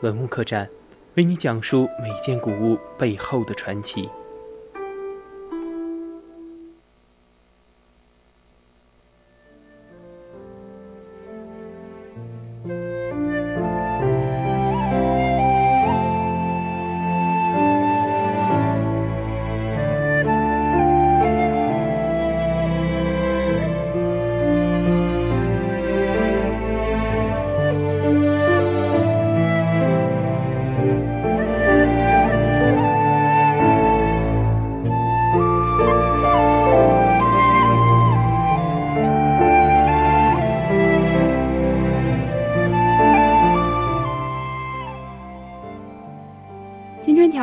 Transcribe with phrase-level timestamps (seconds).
[0.00, 0.68] 文物客栈，
[1.14, 4.08] 为你讲述每件古物背后的传奇。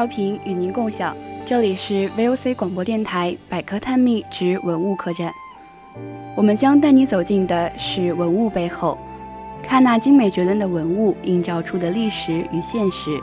[0.06, 1.18] 调频与您共享，
[1.48, 5.32] 这里是 VOC 广播电台百科探秘之文物客栈。
[6.38, 9.00] 我们将带你走进的是文物背后，
[9.64, 13.20] 看那精美绝伦的文物映照出的历史与现实。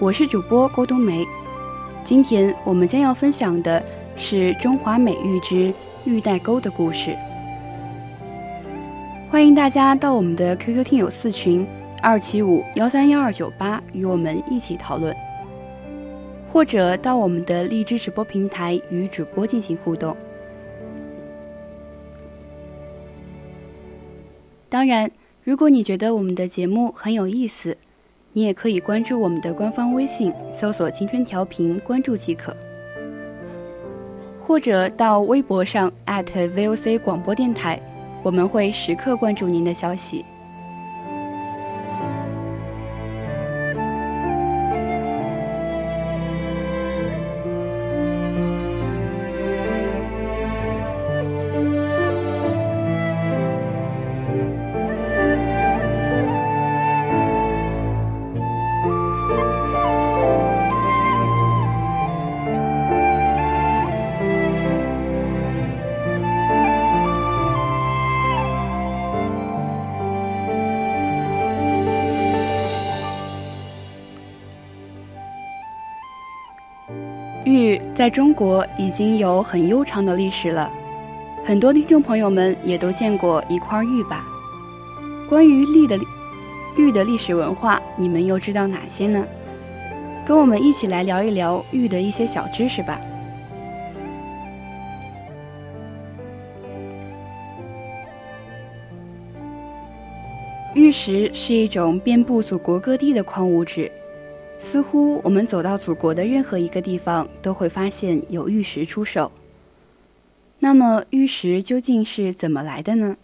[0.00, 1.22] 我是主播郭冬梅，
[2.02, 3.84] 今天我们将要分享的
[4.16, 5.70] 是中华美玉之
[6.06, 7.14] 玉带钩的故事。
[9.30, 11.66] 欢迎大家到我们的 QQ 听友四群
[12.00, 15.14] 二七五幺三幺二九八与我们一起讨论。
[16.58, 20.16] 或者到我们的荔枝直播平台与主播进行互动。
[24.68, 25.08] 当然，
[25.44, 27.76] 如果你觉得我们的节目很有意思，
[28.32, 32.52] 你也可以关注我们的官方微信，搜索“青春调频”，关注即可。
[34.44, 37.80] 或者到微博上 @VOC 广播电台，
[38.24, 40.24] 我们会时刻关注您的消息。
[77.98, 80.70] 在中国已经有很悠长的历史了，
[81.44, 84.24] 很多听众朋友们也都见过一块玉吧？
[85.28, 85.98] 关于玉的
[86.76, 89.26] 玉的历史文化，你们又知道哪些呢？
[90.24, 93.00] 跟我们一起来聊一聊玉的一些小知识吧。
[100.72, 103.90] 玉石是一种遍布祖国各地的矿物质。
[104.70, 109.32] 似乎我们走到祖国的任何一个地方，都会发现有玉石出售。
[110.58, 113.16] 那么，玉石究竟是怎么来的呢？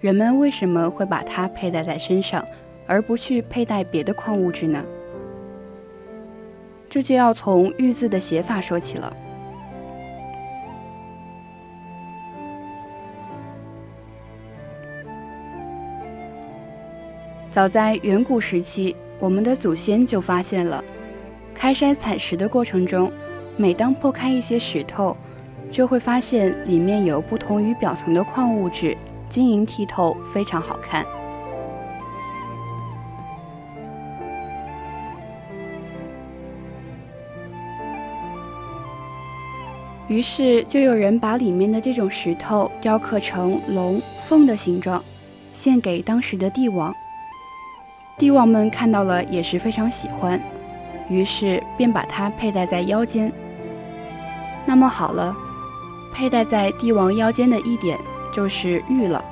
[0.00, 2.44] 人们为什么会把它佩戴在身上，
[2.88, 4.84] 而不去佩戴别的矿物质呢？
[6.90, 9.16] 这就要从“玉”字的写法说起了。
[17.52, 18.96] 早在远古时期。
[19.20, 20.82] 我们的祖先就发现了，
[21.52, 23.10] 开山采石的过程中，
[23.56, 25.16] 每当破开一些石头，
[25.72, 28.96] 就会发现里面有不同于表层的矿物质，
[29.28, 31.04] 晶莹剔透，非常好看。
[40.06, 45.02] 于是就有人把里面的这种石头雕刻成龙凤的形状，
[45.52, 46.94] 献给当时的帝王。
[48.18, 50.40] 帝王们看到了也是非常喜欢，
[51.08, 53.32] 于是便把它佩戴在腰间。
[54.66, 55.34] 那么好了，
[56.12, 57.96] 佩戴在帝王腰间的一点
[58.34, 59.24] 就是玉了。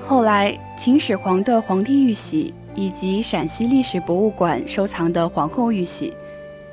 [0.00, 6.14] 后来，秦始皇的皇帝玉玺以及陕西历史博物馆收藏的皇后玉玺，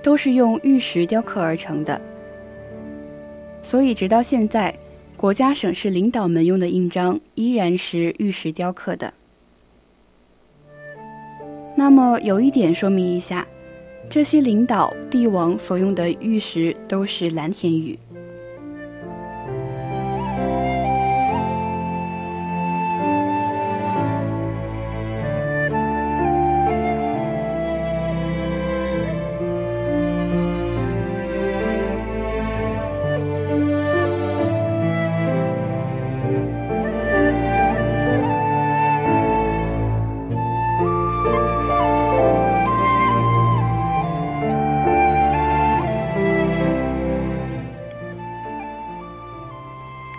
[0.03, 1.99] 都是用玉石雕刻而成的。
[3.69, 4.75] 所以，直到现在，
[5.15, 9.13] 国家省市领导们用的印章依然是玉石雕刻的。
[11.75, 13.45] 那么，有一点说明一下，
[14.09, 17.99] 这些领导、帝王所用的玉石都是蓝田玉。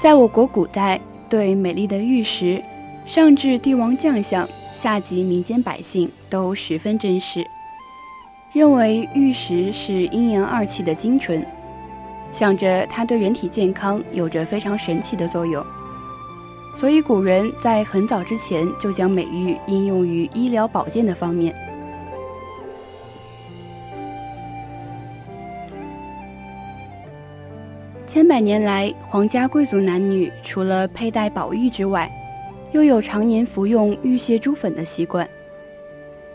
[0.00, 0.98] 在我国古代，
[1.28, 2.62] 对美丽的玉石，
[3.04, 7.46] 上至帝王将相，下及民间百姓，都十分珍视，
[8.54, 11.44] 认为玉石是阴阳二气的精纯，
[12.32, 15.62] 想着它对人体健康有着非常神奇的作用。
[16.78, 21.54] 所以，古人在很早之前就将美玉应用于医疗保健的方面。
[28.12, 32.10] 千百年来，皇家贵族男女除了佩戴宝玉之外，
[32.72, 35.24] 又有常年服用玉屑珠粉的习惯，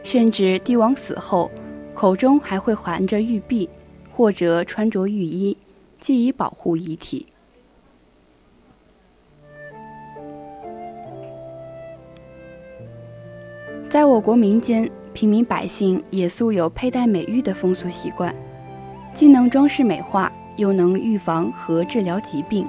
[0.01, 1.51] 甚至帝王死后，
[1.93, 3.69] 口中还会含着玉璧，
[4.09, 5.57] 或者穿着玉衣，
[5.99, 7.27] 既以保护遗体。
[13.89, 18.33] 在我国民间，平民百姓也素有佩戴美玉的风俗习惯，
[19.13, 22.67] 既能装饰美化，又能预防和治疗疾病。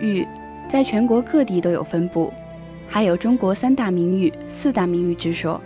[0.00, 0.26] 玉
[0.70, 2.32] 在全国各地都有分布，
[2.88, 5.60] 还有中国三大名玉、四大名玉之说。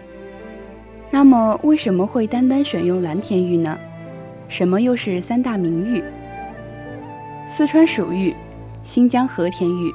[1.10, 3.78] 那么，为什么会单单选用蓝田玉呢？
[4.48, 6.02] 什么又是三大名玉？
[7.50, 8.34] 四川蜀玉、
[8.84, 9.92] 新疆和田玉、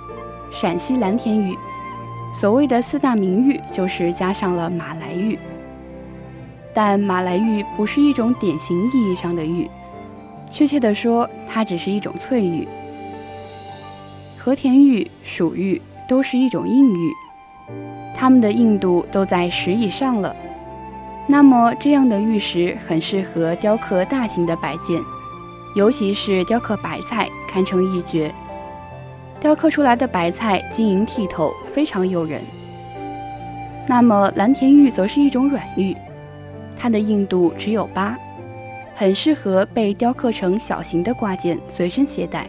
[0.51, 1.56] 陕西蓝田玉。
[2.39, 5.38] 所谓的四大名玉，就是加上了马来玉。
[6.74, 9.69] 但马来玉不是一种典型意义上的玉，
[10.54, 12.68] 确切的说，它只是一种翠玉。
[14.38, 17.12] 和田玉、蜀玉都是一种硬玉，
[18.16, 20.36] 它们的硬度都在十以上了。
[21.26, 25.02] 那么，这样的玉石很适合雕刻大型的摆件，
[25.76, 28.32] 尤其是雕刻白菜，堪称一绝。
[29.40, 32.42] 雕刻出来的白菜晶莹剔透，非常诱人。
[33.88, 35.96] 那么蓝田玉则是一种软玉，
[36.78, 38.18] 它的硬度只有八，
[38.95, 42.48] 很适合被雕刻成小型的挂件随身携带。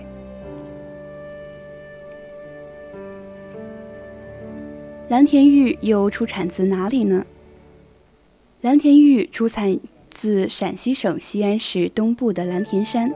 [5.08, 7.24] 蓝田玉又出产自哪里呢？
[8.62, 9.78] 蓝田玉出产
[10.10, 13.12] 自陕西省西安市东部的蓝田山。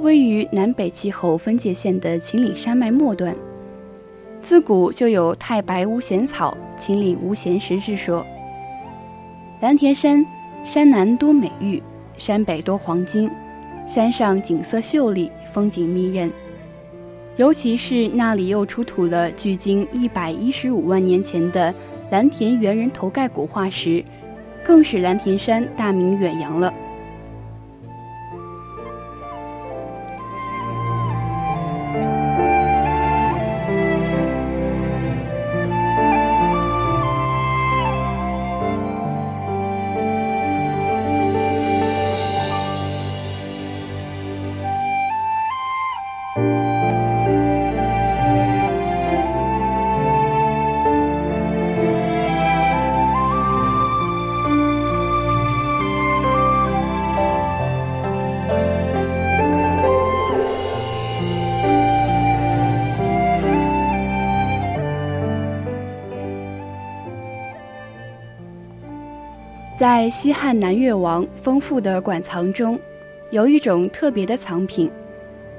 [0.00, 3.34] 位于南北气候分界线的秦岭山脉末端，
[4.42, 8.24] 自古就有“太白无闲草，秦岭无闲石”之说。
[9.60, 10.24] 蓝田山
[10.64, 11.82] 山南多美玉，
[12.18, 13.30] 山北多黄金，
[13.88, 16.30] 山上景色秀丽，风景迷人。
[17.36, 21.74] 尤其是那里又出土了距今一百一十五万年前的
[22.10, 24.02] 蓝田猿人头盖骨化石，
[24.64, 26.72] 更使蓝田山大名远扬了。
[69.78, 72.78] 在西汉南越王丰富的馆藏中，
[73.30, 74.90] 有一种特别的藏品，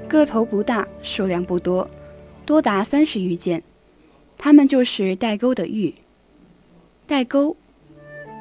[0.08, 1.88] 个头不大，数量不多，
[2.44, 3.62] 多达三十余件。
[4.36, 5.94] 它们就是带钩的玉。
[7.06, 7.56] 带钩，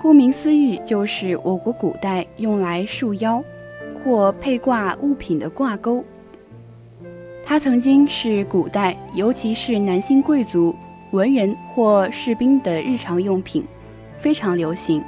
[0.01, 3.43] 顾名思义，就是我国古代用来束腰
[4.03, 6.03] 或配挂物品的挂钩。
[7.45, 10.75] 它曾经是古代，尤其是男性贵族、
[11.11, 13.63] 文人或士兵的日常用品，
[14.19, 15.03] 非常流行。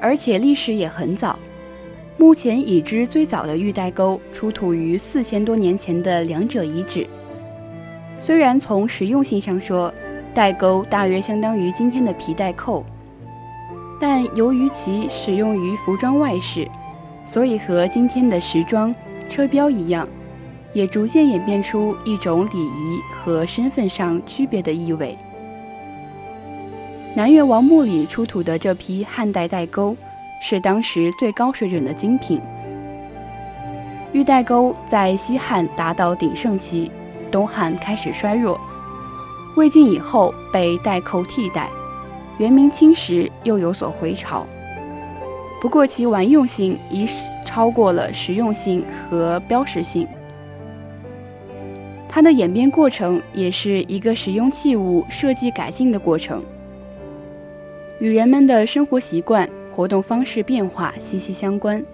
[0.00, 1.38] 而且历史也很早，
[2.16, 7.06] 目前已知最早的玉带钩出土于四千多年前的两者遗址。
[8.22, 9.92] 虽然从实用性上说，
[10.34, 12.84] 带钩大约相当于今天的皮带扣，
[14.00, 16.68] 但由于其使用于服装外饰，
[17.26, 18.94] 所以和今天的时装、
[19.30, 20.06] 车标一样，
[20.72, 25.16] 也逐渐演变出一种礼仪和身份上区别的意味。
[27.14, 29.96] 南越王墓里出土的这批汉代带钩，
[30.40, 32.40] 是当时最高水准的精品。
[34.12, 36.90] 玉带钩在西汉达到鼎盛期，
[37.30, 38.58] 东汉开始衰弱，
[39.56, 41.68] 魏晋以后被带扣替代，
[42.38, 44.46] 元明清时又有所回潮。
[45.60, 47.06] 不过其玩用性已
[47.44, 50.06] 超过了实用性和标识性。
[52.08, 56.42] 它的演变过程也是一个实用器物设计改进的过程。
[57.98, 61.84] 与人们的生活习惯、活动方式变化息息相关。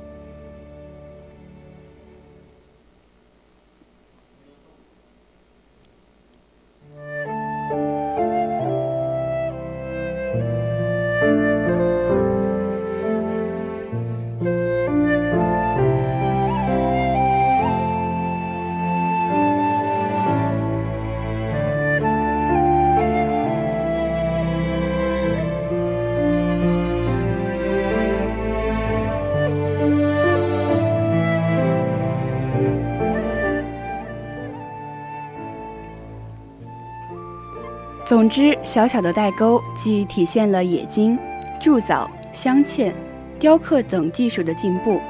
[38.14, 41.18] 总之，小小的代沟既体现了冶金、
[41.60, 42.92] 铸造、镶嵌、
[43.40, 45.00] 雕刻等技术的进步，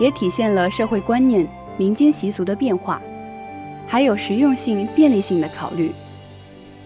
[0.00, 1.46] 也体现了社会观念、
[1.76, 3.00] 民间习俗的变化，
[3.86, 5.92] 还有实用性、便利性的考虑。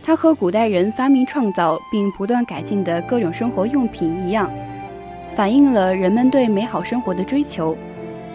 [0.02, 4.50] 它和古代人发明创造并不断改进的各种生活用品一样，
[5.34, 7.74] 反映了人们对美好生活的追求，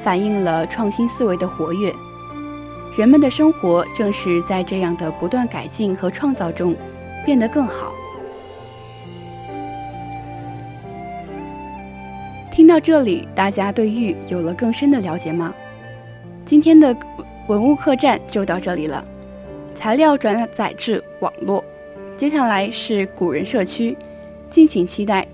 [0.03, 1.93] 反映了创新思维的活跃。
[2.97, 6.75] 人们的生活正是在这样的不断改进和创造中
[7.25, 7.93] 变得更好。
[12.51, 15.53] 听到这里，大家对玉有了更深的了解吗？
[16.45, 16.95] 今天的
[17.47, 19.03] 文物客栈就到这里了。
[19.73, 21.63] 材料转载至网络，
[22.17, 23.97] 接下来是古人社区，
[24.49, 25.27] 敬请期待，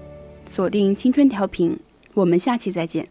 [0.53, 1.77] 锁定青春调频，
[2.13, 3.07] 我们下期再见。